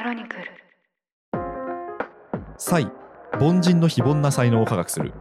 [0.00, 0.44] クロニクル
[2.56, 2.90] 才
[3.38, 5.12] 凡人の非凡な才能を科学する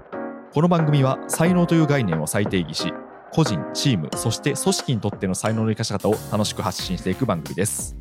[0.54, 2.94] この番組は才能という概念を再定義し
[3.34, 7.98] 個人チームそして組織にとっての才能の生かし方を楽しく発信していく番組です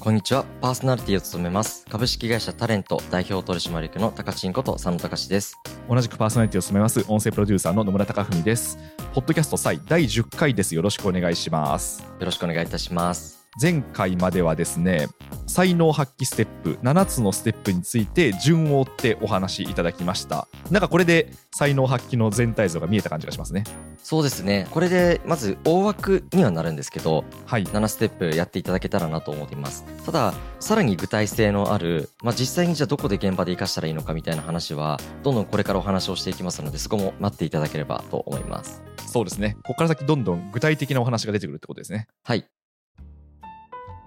[0.00, 0.44] こんにちは。
[0.60, 1.86] パーソナリティを務めます。
[1.88, 5.54] 株式会社タレント代表取締役の高知んこと佐野隆です。
[5.88, 8.78] 同じくパーソナリティを務めます音声プロデューサーの野村貴文です
[9.14, 13.41] ポッドキャスト才第10回ですよろしくお願いしますよろしくお願いいたします。
[13.60, 15.08] 前回まではですね
[15.46, 23.64] 才能発揮ステップ7つのステップについて順を追ってお話しいただきましたなんかこれで才能発揮の全体像が見えた感じがしますね
[24.02, 24.66] そうですね。
[24.72, 29.84] これで、まず大枠にはなるんですけど、はい7ステップやっていただけたらなと思っています。
[30.04, 38.82] ただ、さらに具体性のある、まあ、実際にじゃあどこで現場で活かしたらいいのかみたいな話は、どんどんこれからお話をしていきますので、そこも待っていただければと思います。
[39.12, 42.46] そうですねここから先どんどん具体的なお話が出てくるってことですねはい。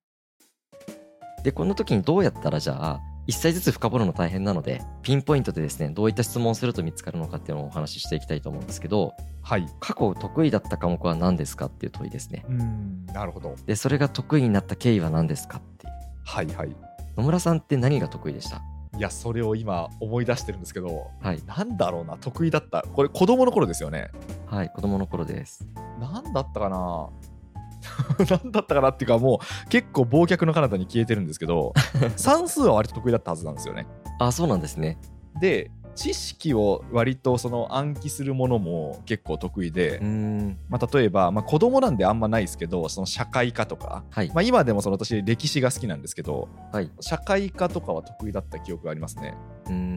[1.43, 9.65] でこの時にどうやったらじゃあ一歳ずつ深掘るの大変なのでピンポイントでですねどういった質問をすると見つかるのかっていうのをお話ししていきたいと思うんですけどはい。
[9.81, 12.45] 過去得意だった科目は何ですかっていう問いですね。
[12.47, 13.55] うんなるほど。
[13.65, 15.93] でそれが得意になった経緯は何ですかっていう。
[16.25, 16.75] はいはい。
[17.17, 18.61] 野村さんって何が得意でした？
[18.97, 21.41] いやそれを今思い出してるんですけどはい。
[21.45, 24.11] なんだろうな得意だったこれ子供の頃ですよね。
[24.45, 25.67] はい子供の頃です。
[25.99, 27.09] なんだったかな？
[28.29, 31.73] なんだったかなっていうかもう結構忘却の彼方に消えてるんですけど
[32.15, 33.87] 算数は割と得意だったはずなんですよね。
[34.19, 34.97] あそうなんですね。
[35.41, 39.99] で知識を割とその暗記するものも結構得意で、
[40.69, 44.27] まあ、例えば、まあ、子供なんであんまないですけどその社会科とか、はい。
[44.33, 46.91] まあ、今でもその私歴史が好きなんですけどはい。
[46.99, 49.35] 社会科とかは得意だった記憶がありますね。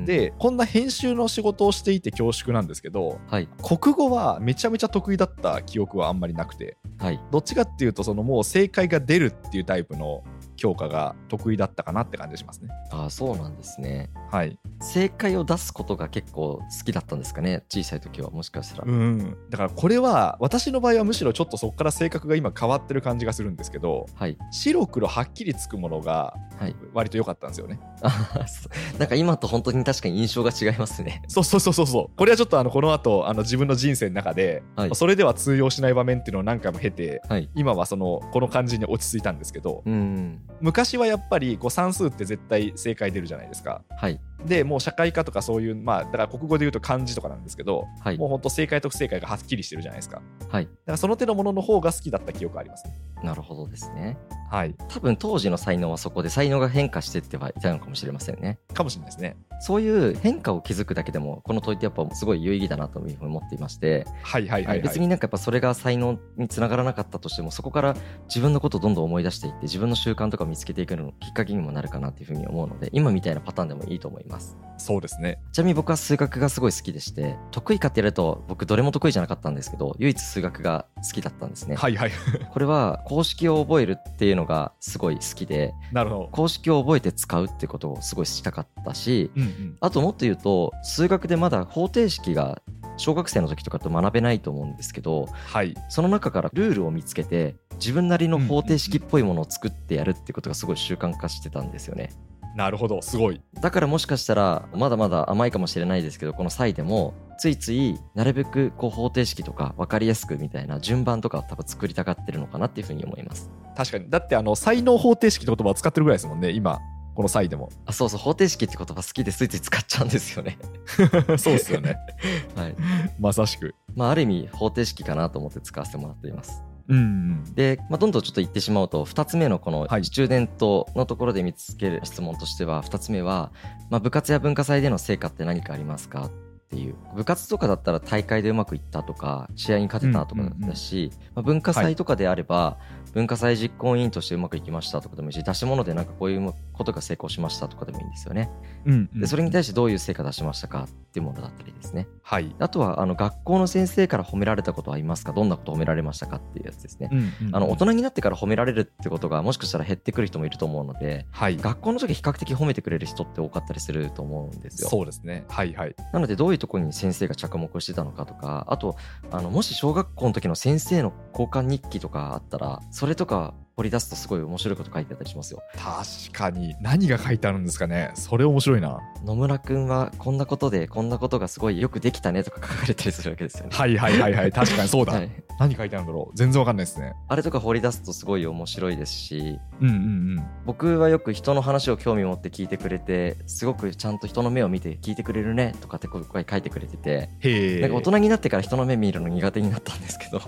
[0.04, 3.48] でこんな編集の仕事をしていて恐縮なんですけどはい。
[3.62, 7.20] 国語はめちゃめちゃ得意だった記憶はあんまりなくてはい。
[7.30, 10.22] どっちかっていうとそのもう正解が出るっていうタイプの
[10.56, 12.70] 教科が得意だったかなって感じがしますね。
[12.90, 14.10] あそうなんですね。
[14.30, 14.58] はい。
[14.80, 17.64] 正解を出すことが結構好きだったんですかね？
[17.68, 19.36] 小さい時はもしかしたら、うん。
[19.50, 24.36] だからこれは私の場合はむしろちょっとそこから性格が今変わってる感じがするんですけどはい。
[24.50, 26.76] 白黒はっきりつくものがはい。
[26.94, 27.78] 割と良かったんですよね。
[28.02, 28.10] あ
[28.46, 28.68] そ
[28.98, 31.22] なんか今と本当に確かに印象が違いますね。
[31.28, 32.16] そうそうそうそうそう。
[32.16, 34.94] これはちょっとあのこの後あの自分の人生の中で、はい。
[34.94, 37.50] それでは通用しない場面っていうのを何回も経てはい。
[37.54, 43.82] 今はそのこの感じに落ち着いたんですけどうん昔はやっぱりこう算数って絶対正解出るじゃないですか。
[43.96, 44.20] はい。
[44.44, 48.18] でもう社会科とかそういうまあだから国語で言うと漢字とかなんですけど、はい。
[48.18, 50.22] もう本当正解と不正解がはっきりしてるじゃないですか。
[50.40, 50.66] だはい。
[50.66, 52.98] からその手のものの方が好きだった記憶ありますね。
[53.22, 54.16] なるほどですね。
[54.50, 54.74] はい。
[54.88, 58.58] 多分当時の才能はそこで才能が変化してってはいたのかもしれませんね。
[58.72, 67.96] かもしれないですねそういう変化を気づくだけでもこの問いってやっぱすごい有意義だなというふうに思っていまして、はいはいはい、はい、別になんかやっぱそれが才能につながらなかったとしてもそこから
[68.28, 74.56] 自分のことをどんどん思い出していって自分の習慣とかを見つけていくのきっかけにもなるかなっていうふうに思うので今みたいなパターンでもいいと思います。
[74.78, 75.40] そうですね。
[75.52, 82.10] ちなみに僕は数学がすごい好きでして得意かってやると僕どれも得意じゃなかったんですけど唯一数学が好きだったんですね、はいはい。
[82.50, 86.28] これは公式を覚えるっていうのがすごい好きでなるほど。
[86.30, 89.45] 公式を覚えて使うってことをすごいしたかったしうんうん
[89.80, 92.62] あともっと言うと数学でまだ方程式が
[92.96, 95.74] 小学生の時とかと学べないと思うんですけどはい。
[95.88, 102.10] その中からルールを見つけて自分なりの方程式っぽいものを作ってやるってことがすごい習慣化してたんですよね。
[102.56, 103.02] なるほど。
[103.02, 103.40] すごい。
[103.60, 113.50] だからもしかしたらまだまだ甘いかもしれないですけどこの際でもついついなるべくこう方程式とか分かりやすくみたいな順番とかを多分作りたがってるのかなっていうふうに思います。
[113.76, 114.08] 確かに。
[114.08, 116.80] だってあの才能方程式って言葉を使ってるぐらいですもんね今
[117.16, 117.70] この際でも。
[117.86, 120.58] あそうそう方程式って言葉好きでついつい使っちゃうんですよね。
[121.38, 121.96] そうですよね。
[122.54, 122.76] はい。
[123.18, 123.74] まさしく。
[123.94, 126.62] まあある意味方程式かなと思って使わせてもらっています。
[126.88, 130.04] うんうんで、まあ、どんどんちょっと言ってしまうと2つ目のこのはい。
[130.04, 133.50] スチューデントのところで見つける質問としては2つ目は、
[133.90, 136.30] まあ、部活や文化祭での成果って何かありますかっ
[136.68, 136.94] ていう。
[137.16, 142.78] 部活とかだったら大会でうまくいったとか試合に勝てたとかだし、まあ、文化祭とかであれば、
[143.16, 148.50] 文化祭実行委員としてうまくいきましたとかでもいいし出し物でなんかこういうことが成功しましたとかでもいいんですよね。
[148.84, 149.20] うんうん。
[149.22, 152.08] でそれに対してどういう成果出しましたかっていうものだったりですね。
[152.22, 152.54] はい。
[152.58, 157.08] あとはあの学校の先生から褒められたことはありますかどんなこと褒められましたかっていうやつですね。
[157.10, 161.56] うんうんあの大人になってから褒められるってことがもしかしたら減ってくる人もいると思うのではい。
[161.56, 164.90] 学校の時比較的褒めてくれる人って多かったりすると思うんですよ。
[164.90, 165.46] そうですね。
[165.48, 165.96] はいはい。
[166.12, 168.96] なのでどういうところに先生が着目してたのかとかあと
[169.30, 175.62] あのもし小学校の時の先生の交換日記とかあったらそれそれとか掘り出すとすごい面白いこと書いてあったりしますよ。
[175.76, 176.74] 確かに。
[176.80, 178.10] 何が書いてあるんですかね。
[178.14, 179.00] それ面白いな。
[179.22, 183.76] 野村くんはこんなことでこんなことがすごいよくできたねとか書かれたりするわけですよね。
[183.76, 184.52] はいはいはいはい。
[184.52, 185.30] 確かにそうだ、 はい。
[185.58, 186.36] 何書いてあるんだろう。
[186.36, 187.12] 全然わかんないですね。
[187.28, 189.58] あれとか掘り出すとすごい面白いですし。
[189.82, 189.98] うんうんう
[190.40, 190.46] ん。
[190.64, 197.80] 僕はよく人の話を興味持って聞いてくれてすごくちゃんと人の目を見て聞いてくれるねとかってこう書いてくれててへえ。
[197.82, 200.40] なんか大人になってから人の目見るの苦手になったんですけど。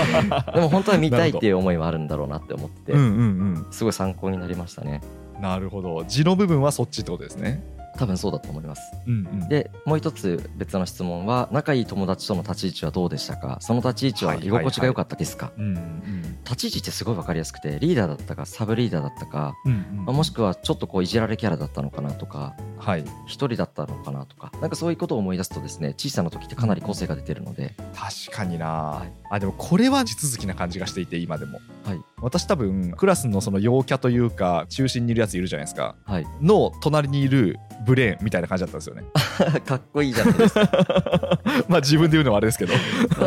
[0.54, 5.00] でも本当は見たいっていう思いはあるんだろうなって思ってて、うんうんすごい参考になりましたね。
[5.36, 6.04] うんなるほど。
[6.06, 7.64] 字の部分はそっちってことですね。
[7.96, 8.82] 多分そうだと思います。
[9.06, 13.58] うんうん、でもう一つ別の質問は仲いい友達との立ち位置はどうでしたか？
[13.60, 23.04] その立ち位置は居心地が良かったですか、うんうん立ち位置ってすごい分かりやすくてリーダーだったかサブリーダーだったか、うんうんまあもしくはちょっとこういじられキャラだったのかなとかはい。
[23.26, 29.12] 一人だったのかなとかなんかそういうことを思い出すとですね小さな時ってかなり個性が出てるので、確かにな、はい。
[29.30, 31.60] あでもこれは地続きな感じがしていて今でも。
[31.84, 35.96] はい私多分クラスのその陽キャというか中心にいるやついるじゃないですか。
[36.04, 36.26] はい。
[36.40, 39.04] の隣にいるブレーンみたいな感じだったんですよね。
[39.66, 40.68] かっこいいじゃないですか。
[41.68, 42.72] まあ自分で言うのはあれですけど。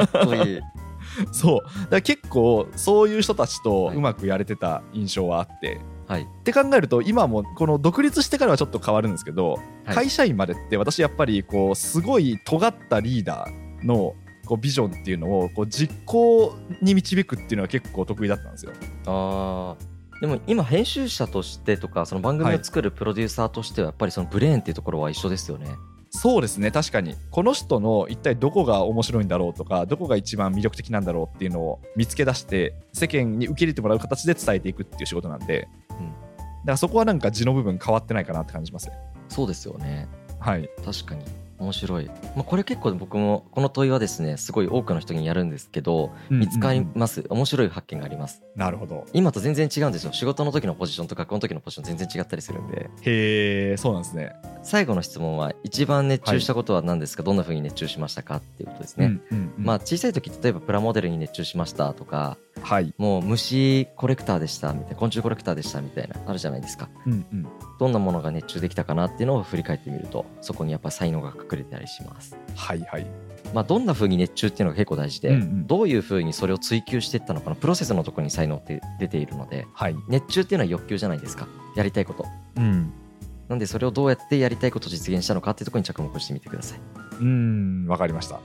[0.06, 0.60] かっこいい。
[1.32, 1.62] そう。
[1.62, 6.24] だから結構そういう人たちとうまくやれてた印象はあって、はい。
[6.24, 9.96] って考えると今もこの独立してからはちょっと変わるんですけど、はい。
[9.96, 18.72] 会社員までって私やっぱりこうすごい尖ったリーダーのこうビジョンっていうのをこう実行に導くっていうのは結構得意だったんですよ。
[19.06, 25.76] あーでも今編集者としてとかその番組を作るプロデューサーとしてはやっぱりそのブレーンっていうところは一緒ですよね。
[26.12, 36.14] そうですね確かにこの人の一体どこが面白いんだろうとかどこが一番魅力的なんだろうっていうのを見つけ出して世間に受け入れてもらう形で伝えていくっていう仕事なんで、うん
[36.64, 38.96] だからそこはなんか字の部分変わってないかなって感じますね。
[39.28, 40.08] そうですよね。
[40.40, 41.26] はい、確かに
[41.60, 48.44] 面白い、まあ、これ結構僕もこの問いはですねすごい多くの人にやるんですけど見つかります、面白い発見があります。
[48.56, 49.06] なるほど。
[49.14, 50.14] 今と全然違うんですよ。
[50.14, 52.90] 仕事の時のポジションと学校の時のポジション全然違ったりするんで。
[53.02, 54.34] へえそうなんですね。
[54.62, 58.38] 最後の質問は一番熱中したことは何ですか、どんな風に熱中しましたか？
[58.38, 59.66] っていうことですね、うんうんうん。
[59.66, 64.96] まあ小さい時例えばプラモデルに熱中しましたとかはい、もう虫コレクターでしたみたいな。
[64.96, 66.16] 昆虫コレクターでしたみたいな。
[66.26, 66.90] あるじゃないですか。
[67.06, 67.48] うんうん、
[67.80, 72.36] どんなものが熱中できたかなっていうのを振り返ってみるとそこにやっぱ才能が隠れてたりします。
[72.56, 73.06] はいはい。
[73.54, 75.68] まあ、どんな風に熱中っていうのが結構大事で、うんうん。
[75.68, 81.48] どういう風にそれを追求していったのかなプロセスのところに才能って出ているのではい、熱中っていうのは欲求じゃないですか。
[81.76, 82.26] やりたいこと。
[82.58, 82.92] うん。
[83.50, 86.80] なんでそれをどうやってやりたいことを実現したのかっていうところに着目してみてください。
[87.20, 88.40] うんわかりました。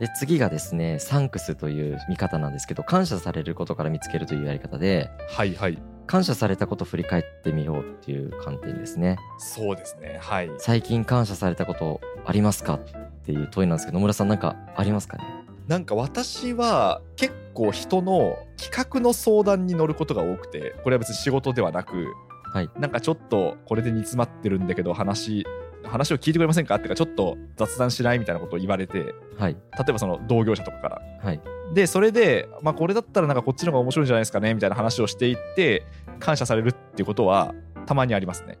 [0.00, 5.78] で次がですねサンクスという見方なんですけど感謝されることから見つけるというやり方ではいはい。
[6.06, 9.16] 感謝されたことを振り返ってみようっていう観点ですね。
[9.38, 10.50] そうですねはい。
[10.58, 12.80] 最近感謝されたことありますかっ
[13.24, 15.24] ていう問いなんですけど野村さんなんかありますかね？
[15.68, 22.06] なんか私は結構人の企画の相談に乗ることが多くてこれは別に仕事ではなく、
[22.52, 22.70] はい。
[22.76, 25.46] なんかちょっとこれで煮詰まってるんだけど話
[25.90, 26.76] 話を聞いてくれませんか？
[26.76, 28.98] ってかちょっと雑談しないみたいなことを言われて。
[28.98, 29.56] 例はい。
[29.88, 31.02] えばその同業者とかから。
[31.22, 31.40] はい。
[31.74, 34.54] でそれで、まあ、これだったらなんかこっちの方が面白いんじゃないですかね？
[34.54, 35.86] みたいな話をしていって
[36.18, 37.54] 感謝されるっていうことは
[37.86, 38.58] たまにありますね。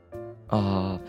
[0.48, 1.00] ああ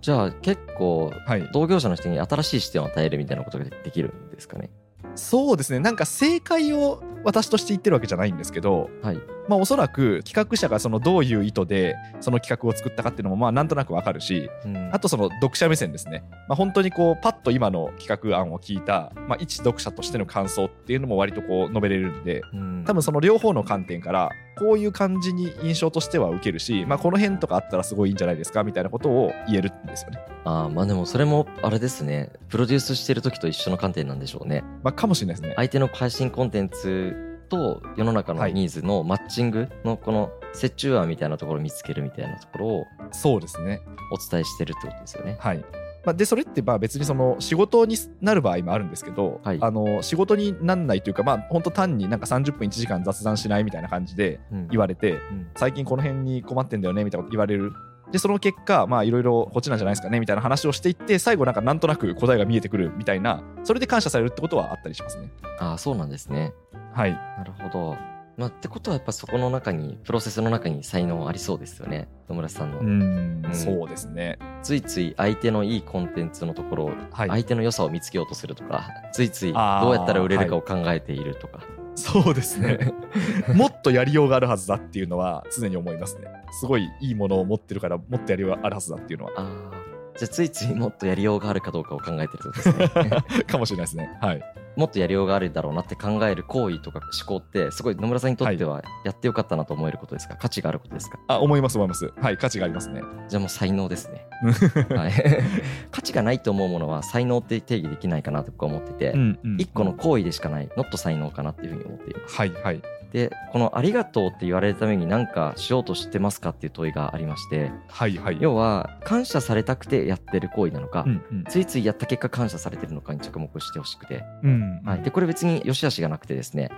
[0.00, 1.48] じゃあ結構はい。
[1.52, 4.70] 同業者の人に新しい視点を与えるみたいなことができるんですかね？
[5.14, 5.78] そうですね。
[5.78, 9.20] なんか正解を私として言ってるわけじゃないんですけどはい。
[9.48, 14.90] まあ、おそらく企画者がそのどういう意図でその企画を作ったかっていうのもまあなんとなくわかるしうん。
[14.92, 22.84] あとその読者目線ですね、まあ、本当にこうパッと今の企画案を聞いた、まあ、一読者としての感想っていうのも割とこう述べれるんでうん。
[22.86, 30.20] 多分その両方の観点からこういう感じに印象としては受けるし、まあ、この辺とかあったらすごいいいんじゃないですかみたいなことを言えるんですよね。
[30.44, 32.30] あーまあでもそれもあれですね。
[32.48, 34.64] プロデュースしてる時と一緒の観点なんでしょうね。
[34.82, 35.54] まあ、かもしれないですね。
[35.56, 37.11] 相手の配信コンテンツ
[37.52, 43.82] と世の中のニーズのマッチングのこの折衷案みたいなところを見つけるみたいなところをそうですね。
[44.10, 45.36] お伝えしてるってことですよね。
[45.38, 45.58] はい。
[46.04, 49.58] まあ、でそれってまあ別にその仕事になる場合もあるんですけど、はい。
[49.60, 54.68] あの仕事になんないというかまあ本当単になんか30分1時間雑談しないみたいな感じでうん。
[54.68, 55.46] 言われて、うん。
[55.56, 57.72] 最近この辺に困ってんだよねみたいなこと言われる
[58.12, 65.30] でその結果まあいろいろこっちなんじゃないですかねみたいな話をしていって最後なんかなんとなく答えが見えてくるみたいなそれで感謝されるってことはあったりしますね。
[65.58, 66.52] ああそうなんですね。
[66.92, 67.12] はい。
[67.12, 67.96] なるほど。
[68.36, 73.54] まあってことはやっぱそこの中にプロセスの中に才能ありそうですよね野村さんの、うんうん。
[73.54, 74.38] そうですね。
[74.62, 77.28] ついつい相手のいいコンテンツのところをはい。
[77.28, 81.60] 相手の良さを見つけようとするとかついついどうやったら売れるかを考えているとか、
[81.94, 82.92] そうですね。
[83.54, 86.28] もっとやりようがあるはずだっていうのは常に思いますね。
[86.60, 89.32] すごいいいものを持ってるからもっとやりようがあるはずだっていうのは。
[89.36, 89.82] ああ
[90.18, 93.44] じゃあついついもっとやりようがあるかどうかを考えてるってことですね。
[93.48, 94.10] かもしれないですね。
[94.20, 94.42] はい
[94.76, 100.36] もっとやりようがあるだろうなって考える行為とか思考ってすごい野村さんにとってはやってよかったなと思えることですか？
[100.36, 101.18] 価値があることですか？
[101.28, 102.12] あ思います思います。
[102.20, 103.02] はい価値がありますね。
[103.28, 104.26] じゃあもう才能ですね、
[104.96, 105.12] はい、
[105.90, 112.36] 価値がないと思うものは才能って定義できないかなと僕は思ってて、んうん一個の行為でしかないノット才能かなっていうふうに思っています。
[112.36, 112.80] はいはい
[113.12, 118.38] でこの「ありがとう」って言われるために何かしようとしてますかっていう問いがありましてはいはい。
[118.40, 121.44] 要は感謝されたくてやってる行為なのか、うんうん。
[121.44, 126.70] ついついやった結果感謝されてるのかに着目してほしくて、うんはい、でこれ別に良し悪しがなくてですね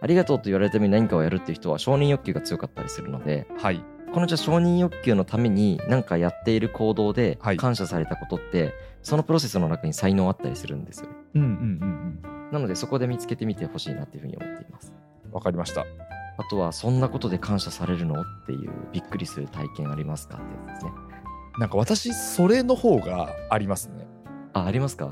[0.00, 3.82] ありがとうと言われるために何かをやるっていう人は承認欲求が強かったりするのではい。
[4.12, 7.56] このじゃあ承認欲求のために何かやっている行動ではい。
[7.56, 11.08] 感謝されたことって、そのプロセスの中に才能あったりするんですよ。
[11.34, 11.48] うんうんう
[12.26, 12.48] ん。
[12.50, 14.94] なのでそこで見つけてみてほしいなっていうふうに思っています。
[15.28, 15.34] うん。
[15.34, 15.82] わかりました。
[16.40, 18.20] あとは、そんなことで感謝されるの？
[18.20, 20.36] っていうびっくりする体験ありますか？
[20.36, 20.92] ってやつですね。
[21.58, 24.06] なんか私、それの方がありますね。
[24.52, 25.10] あ、ありますか？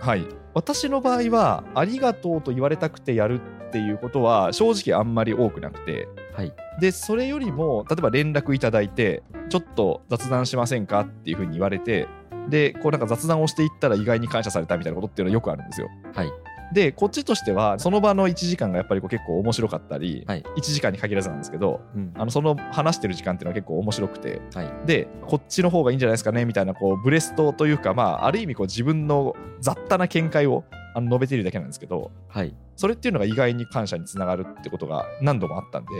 [0.00, 0.26] はい。
[0.54, 6.54] 私の場合は、ありがとうと言われたくてやるっていうことは、正直あんまり多くなくて、はい。
[6.80, 11.00] で、それよりも、例えば連絡いただいて、ちょっと雑談しませんか？
[11.00, 12.08] っていうふうに言われて、
[12.48, 15.88] で、こうなんか雑談をしていったら意外に感謝されたみたいなことっていうのはよくあるんですよ。
[16.14, 16.32] はい。
[16.72, 24.72] で、こっちとしては、その場の1時間がやっぱりこう結構面白かったり、はい1時間に限らずなんですけど、うんあのその話してる時間っていうのは結構面白くて、はい。
[24.86, 30.64] で、こっちの方がいいんじゃないですかねみたいな、こう、ブレストというか、まあ、ある意味こう自分の雑多な見解を
[30.94, 32.54] あの述べているだけなんですけど、はい。
[32.76, 35.90] それっていうのが意外に感謝につながるってことが何度もあったんで、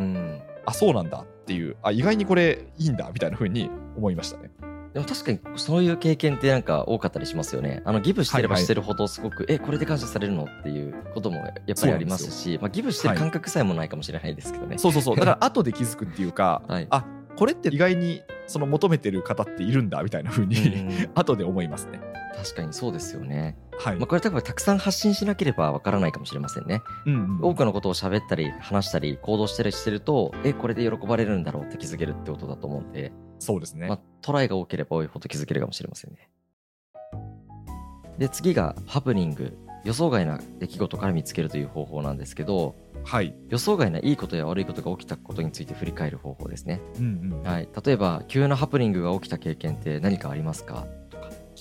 [0.00, 0.40] うん。
[0.66, 4.50] あ、そうなんだっていう、あ、意外にこれいいんだみたいな風に思いましたね。
[4.94, 7.82] でも確かにそういう経験ってなんか多かったりしますよね。
[7.84, 14.78] あのギブしてればはいはいしてるほどすごく、え、これで感謝されるのっていうこともやっぱりありますし、まあギブしてる感覚さえもないかもしれないですけどね。
[14.78, 15.16] そうそうそう。
[15.16, 17.04] だから 後で気づくっていうか、はいあ、
[17.36, 22.00] これって意外にその求めてる方っているんだみたいな風に、うん 後で思いますね。
[22.36, 23.56] 確かにそうですよね。
[23.78, 23.96] はい。
[23.96, 26.82] まあこれ多分たくさん発信しなければわからないかもしれませんね。
[27.06, 33.88] うんうん多くのことを喋ったり話したり行動したりしてると、え、これで喜ばれるんだろうって気づけるってことだと思うんで、そうですね。
[33.88, 36.30] まあ、トライが多ければ多いほど気づけるかもしれませんね。
[38.18, 39.56] で、次がハプニング。
[39.84, 43.34] 予想外な出来事から見つけるという方法なんですけど、はい。
[43.48, 46.80] 予想外ないいことや悪いことが起きたことについて振り返る方法ですね。
[46.98, 47.42] うんうん。
[47.42, 47.68] はい。
[47.84, 50.86] 例えば、急なハプニングが起きた経験って何かありますか？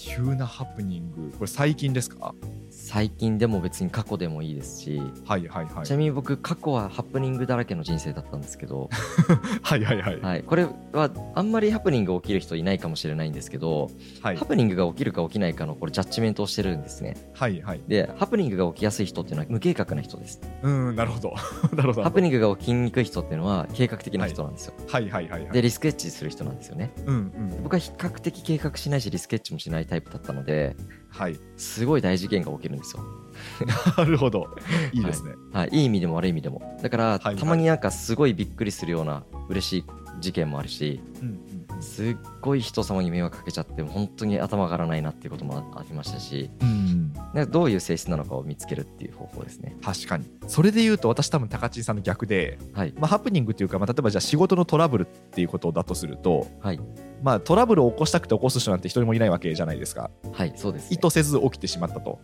[0.08, 2.34] 急なハプニング、これ最近ですか？
[2.70, 5.90] 最近でも別に過去でもいいですし、はいはいはいち。
[5.90, 8.90] なみに僕、過去はハプニングだらけの人生だったんですけど、
[9.62, 10.20] はいはいはい。
[10.22, 10.44] はい。
[10.44, 13.90] これはあんまりハプニング起きる人いないかもしれないんですけど、
[14.22, 17.16] はいハプニングが起きるか起きないかのこれジャッジメントをしてるんですね。
[17.34, 17.82] はいはい。
[17.88, 20.40] で、ハプニングが起きやすい人っていうのは無計画な人です。
[20.62, 21.34] うん、なるほど。
[21.76, 22.04] なるほど。
[22.04, 24.74] ハプニングが起きにくい人っていうのは計画的な人なんですよ。
[24.88, 25.52] はいはいはいはい。
[25.52, 26.92] で、リスクエッジする人なんですよね。
[27.06, 27.64] うんうん。
[27.64, 30.76] 僕は比較的計画しないしリスクエッジもしないタイプだったので、
[31.10, 31.40] はい。
[31.56, 33.04] すごい大事件が起きるんですよ。
[33.98, 34.48] なるほど。
[34.92, 35.34] いいですね。
[35.54, 36.78] はい、いい意味でも悪い意味でも。
[36.82, 39.86] だから、はいはいたまになんかすごいびっくりするような嬉しい
[40.20, 47.14] 事件もあるし、うんうんすっごい人様に迷惑かけちゃって、本当に頭上がらないなっていうこともあありましたし、うん。
[47.52, 49.76] どういう性質なのかを見つけるっていう方法ですね。
[49.82, 50.26] 確かに。
[50.48, 52.94] それで言うと、私多分高知さんの逆で、はい。
[52.98, 56.80] まあ、ハプニングっていうか、まあ、例えばじゃあ仕事のトラブルっていうことだとすると、はい。
[57.24, 60.12] まあ、トラブルを起こしたくて起こす人なんて一人もいないわけじゃないですか。
[60.34, 60.98] はい、そうです、ね。
[61.00, 62.20] 意図せず起きてしまったと。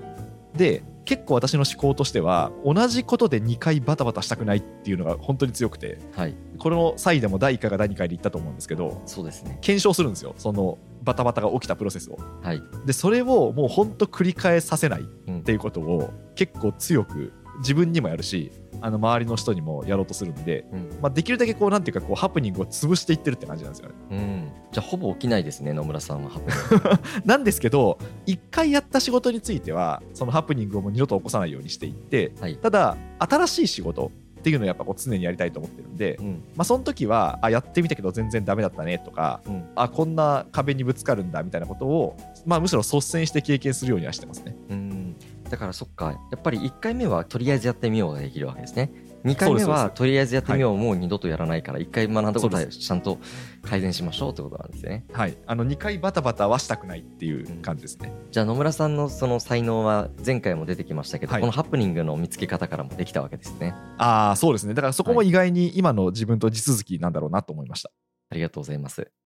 [0.56, 6.36] で、結構私の思考としては、同じことで2回バタバタしたくないっていうのが本当に強くて、はい。
[6.58, 9.58] この際でも第1回か第2回で言ったと思うんですけど、そうですね。
[9.62, 12.18] 検証するんですよ、そのバタバタが起きたプロセスを。
[12.42, 12.62] はい。
[12.86, 20.90] で、それをもう本当繰り返させないっうんていうことを結構強く自分にもやるし、あの周りの人にもやろうとするんで、うん。
[21.02, 23.96] まあ、できるだけこうなんていうかこうハプニングを潰していってるって感じなんですよね。
[24.12, 24.52] うん。
[24.72, 26.30] じゃあ、ほぼ起きないですね、野村さんは。
[26.30, 32.56] ハプニング なんですけど一回やった仕事についてはそのハプニングをもう二度と起こさないようにしていってはい。
[32.58, 36.44] ただ新しい仕事っていうのをやっぱこう常にやりたいと思ってるんで、うん。
[36.58, 39.64] まあ、その時はあやってみたけど全然ダメだったねとかうん。
[39.76, 44.56] あこんな壁にぶつかるんだみたいなことを、まあ、むしろ率先して経験するようにはしてますね。
[44.70, 44.83] うん。
[45.54, 46.20] だから、そっか。
[46.32, 48.92] やっぱり1回目はとりあえずやってみようができるわけですね。
[49.24, 53.20] 2回目はとりあえずやってみよう、もう二度とやらないから、1回学んだことはちゃんと
[53.62, 55.06] 改善しましょうってことなんですよね。
[55.14, 58.12] はい、あの2回バタバタはしたくないっていう感じですね。
[58.32, 63.76] じゃあ野村さんのその才能は前回も出てきましたけど、はいこのハプニングの見つけ方からもできたわけですね。
[64.00, 67.92] ああそうですねだからそこも意外に今の自分と地続きなんだろうなと思いました。
[68.32, 69.23] ありがとうございます。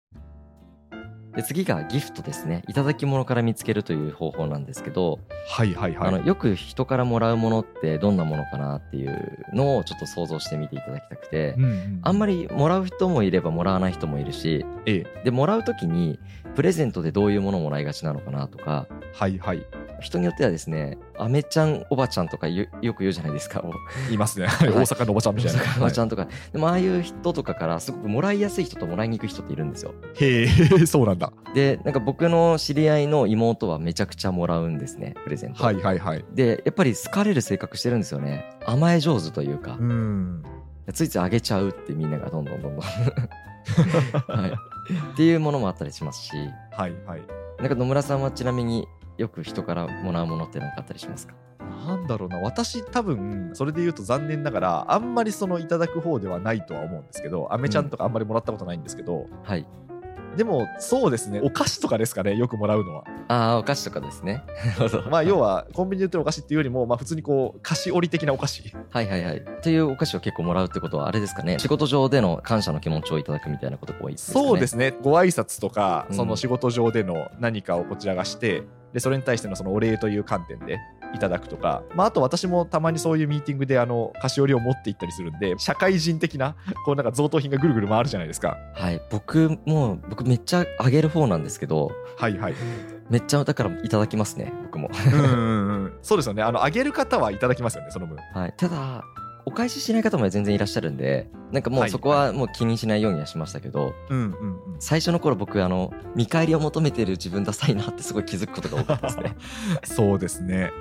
[1.37, 2.63] で次がギフトですね。
[2.67, 6.09] いただき物から見つけるという方法なんですけど、はいはいはい。
[6.09, 16.19] あのよく人からもらうものってどんなものかなっていうのをちょっと想像してみていただきたくて、うんうんあんまりもらう人もいればもらわない人もいるし、ええで、もらうときに
[16.55, 19.67] プレゼントでどういうものをもらいがちなのかなとか、はいはい
[20.01, 23.63] 人によってはですね、アメちゃんおばちゃんとかよよく言うじゃないですか。
[24.07, 24.47] 言いますね。
[24.49, 25.61] はい大阪のおばちゃんみたいな。
[25.61, 26.07] 大阪のおばちゃん。
[26.07, 29.95] んとか、でもああいう人とかからすごくもらいやすい人ともらいにくい人っているんですよ。
[30.15, 30.47] へえ、
[30.87, 31.33] そうなんだ。
[31.55, 35.63] で、なんか僕の知り合いの妹はめちゃくちゃもらうんですね、プレゼント。
[35.63, 36.25] はいはいはい。
[36.33, 38.45] で、やっぱり好かれる性格してるんですよね。
[38.65, 40.43] 甘え上手というか、うん。
[40.93, 42.81] ついついあげちゃうってみんながどんどんどんどん。
[44.41, 44.51] はい。
[45.15, 46.33] っていうものもあったりしますし、
[46.71, 47.23] はいはい。
[47.59, 51.35] なんか野村さんはちなみによく人からもらうものって何かあったりしますか？
[51.59, 52.39] なんだろうな。
[52.39, 59.67] 私多分それで言うと残念ながらあんまりそのいただく方ではないとは思うんですけどアメちゃんとかあんまりもらったことないんですけど、はい
[60.37, 61.41] でもそうですね。
[61.43, 63.05] お菓子とかですかねよくもらうのは。
[63.29, 64.43] ああお菓子とかですね。
[65.11, 68.63] まあ要はコンビニで売ってるお菓子っていうよりもまあ普通にこう菓子折り的なお菓子。
[68.91, 69.37] はいはいはい。
[69.39, 71.59] っていうお菓子を結構もらうってことはあれですかね。
[71.59, 74.47] 仕事上での感謝の気持ちをいただくみたいなことが多いですかね。
[74.47, 74.95] そうですね。
[75.03, 76.17] ご挨拶とかうん。
[76.17, 80.79] その仕事上での何かをこちらがして、でそれに対してのそのお礼という観点で
[81.17, 88.57] いただくとか、まあ、あと私もたまにそういうミーティングであの菓子折りを持って行ったりするんで社会人的なこうなんか贈答品がぐるぐる回るじゃないですか。
[88.75, 89.01] はい。
[89.11, 92.55] 僕も僕めっちゃあげる方なんですけどはいはい。
[93.09, 94.91] めっちゃだからいただきますね僕も。
[95.13, 95.99] うんうんうん。
[96.03, 96.43] そうですよね。
[96.43, 98.19] あのあげる方はいただきますよねその分。
[98.35, 98.55] はい。
[98.57, 99.03] ただ
[99.49, 101.89] お返ししない方も全然いらっしゃるんでなんかもはい。
[101.89, 103.95] うそこはもう気にしないようにはしましたけど、
[104.81, 109.37] 最初の頃僕あの見返りを求めてる自分ダサいなってすごい気づくことが多かったですね。
[109.85, 110.73] そうですね。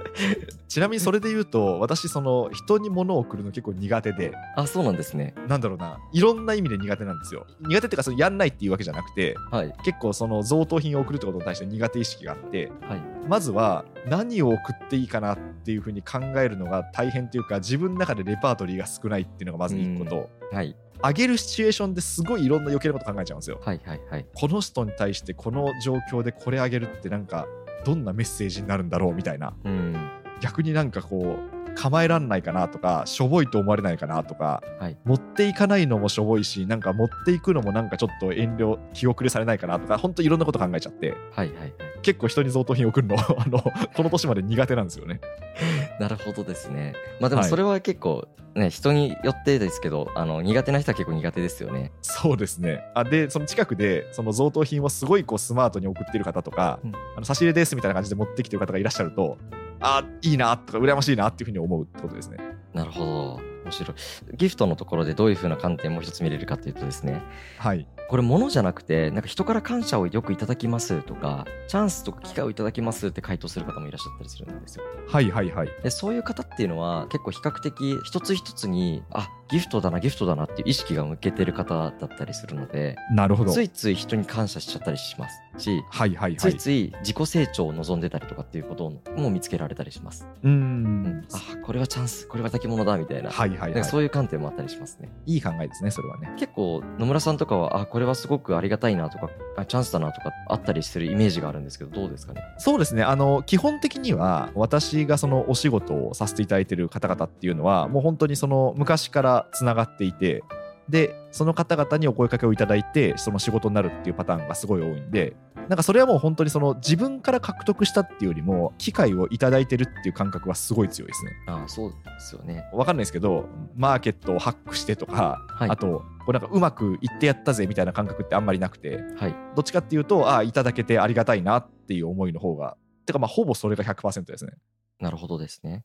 [0.67, 4.34] ちなみにそれで言うと私その人に物を送るの結構苦手で。
[4.56, 5.36] あそうなんですね。
[5.47, 5.99] なんだろうな。
[6.12, 7.45] いろんな意味で苦手なんですよ。
[7.62, 9.71] 苦手っていうかそのやんないっていうわけじゃなくてはい。
[9.84, 20.29] 結構その贈答品を送るってことに対して苦手意識があってはいまずは何を送っていいかなっていうふうに考えるのが大変っていうか自分の中でレパートリーが少ないっていうのがまず一個と。
[20.51, 20.75] はい。
[21.01, 23.59] あげるシチュエーションですごいいろんな余計なこと考えちゃうんですよ。
[23.63, 24.25] はいはいはい。
[24.33, 27.47] この人に対してこの状況でこれあげるってなんか
[27.83, 29.53] どんなメッセージになるんだろうみたいな。
[29.63, 29.95] うん。
[30.39, 34.97] 逆になんかこう構えらんないかなとかしょぼいと思われないかなとか、はい。
[35.03, 41.13] 持っていかないのもしょぼいしなんか持っていくのもなんかちょっと遠慮気遅れされないかなとか本当いろんなこと考えちゃって。
[41.31, 41.73] はいはいはい
[42.05, 43.15] 結構人に贈答品送るの。
[43.17, 45.19] あのこの年まで苦手なんですよね。
[45.99, 46.93] なるほどですね。
[47.19, 47.49] まあでもはい。
[47.49, 51.91] それは結構ね、人によってですけどあの苦手な人は結構苦手ですよね。
[52.03, 52.83] そうですね。
[52.93, 56.95] あでその近くでその贈答品をすごいこうスマートに送ってる方とか、うん。
[56.95, 59.37] あの差し入れですみたいな感じで持ってきてる方がいらっしゃると
[59.79, 62.37] あいいなとか羨ましいなっていうふうに思うってことですね。
[62.73, 63.97] なるほど面白い。
[64.38, 67.21] ギフトのところでどういう風な観点も一つ見れるかというとですね。
[67.58, 67.88] はい。
[68.08, 74.84] これ物じゃなくてなんか人から感謝をよくいただきますとかチャンスとか機会をいただきますって回答する方もいらっしゃったりするんですよ。
[75.08, 75.69] はいはいはい。
[75.82, 83.51] でそういう方っていうのは結構比較的一つ一つにあギフトだなギフトだなっていう意識が向けてる方だったりするのでなるほど。
[83.51, 86.36] ついつい人に感謝しちゃったりしますしはいはいはい。
[86.38, 91.03] ついつい自己成長を望んでたりとかっていうことも見つけられたりします、うん。
[91.03, 91.27] ん。
[91.31, 93.84] あこれはチャンスこれは先物だみたいな,、はいはいはい。
[93.86, 95.10] そういう観点もあったりしますね。
[95.25, 96.34] いい考えですねそれはね。
[96.38, 102.41] 結構野村さんとかはあこれはすごくありがたいなとかあチャンスだなとかあったりするイメージがあるんですけどどうですかね？
[102.58, 103.03] そうですね。
[103.03, 110.43] あの基本的には私がそのお仕事をさせていただいている方々っていうのはもう本当にその昔からつながっていて
[110.89, 115.35] でその方々にお声かけをいただいてその仕事になるっていうパターンがすごい多いんで
[115.67, 121.31] なんかそれはもう本当にその自分から獲得したっていうよりも機会をいただいてるっていう感覚はすごい強いですね。
[121.47, 134.53] あそうですよねわかんないですけどマーケットをハックしてとか、はいあとこうなんかうまくいってやったぜみたいな感覚ってあんまりなくてはいどっちかっていうとああいただけてありがたいなっていう思いの方がてかまあほぼそれが100%ですね。
[134.99, 135.83] なるほどですね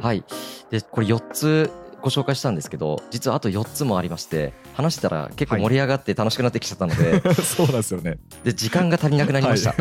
[0.00, 0.24] はい。
[0.70, 8.18] でこれ4つご紹介したんですけど実はあと4つもありまして話してたら結構盛り上がって楽しくなってきちゃったので、 そうなんですよね。
[8.44, 9.74] で時間が足りなくなりました。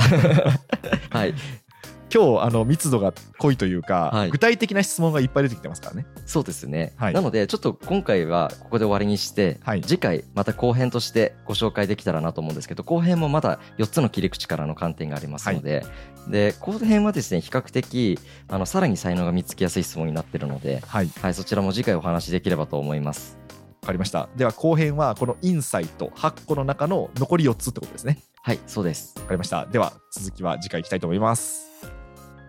[1.09, 1.33] はい
[2.13, 6.05] 今日あの密度が濃いというか、はい具体的な質問がいっぱい出てきてますからね。
[6.25, 15.85] そうですね、はいなのでちょっと今回はここで終わりにして、はい次回また後編としてご紹介できたらなと思うんですけど後編もまだ4つの切り口からの観点がありますので、
[16.27, 23.37] で後編はですね比較的あのさらに才能が見つけやすい質問になっているので、はい、はい、そちらも次回お話しできればと思います
[23.81, 24.29] わかりました。
[24.35, 28.19] では後編はこのインサイト8個の中の残り4つってことですね。
[28.41, 29.65] はいそうですわかりました。
[29.65, 31.68] では続きは次回いきたいと思います。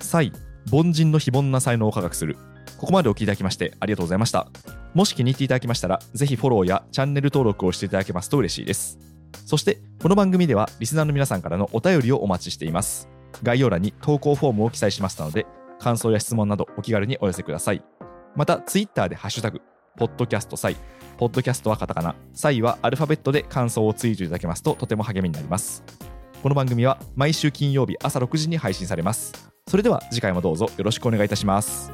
[0.05, 0.33] 才、
[0.73, 2.37] 凡人の非凡な才能を科学する。
[2.79, 4.49] ここまでお聞きいただきましてありがとうございました。
[4.95, 8.99] もし気に入っていただけましたら、ぜひフォローやチャンネル登録をしていただけますと嬉しいです。
[9.47, 13.09] そして、この番組ではリスナーの皆さんからのお便りをお待ちしています。
[13.43, 15.47] 概要欄に投稿フォームを記載しましたので、
[15.79, 17.83] 感想や質問などお気軽にお寄せください。
[18.37, 19.61] また、ツイッターでハッシュタグ、
[19.97, 20.77] ポッドキャストサイ、
[21.19, 25.85] ポッドキャストはカタカナ、サイはアルファベットで感想をツイートいただけますととても励みになります。
[26.43, 29.50] この番組は毎週金曜日朝6時に配信されます。
[29.71, 31.93] それでは次回もどうぞよろしくお願いいたします。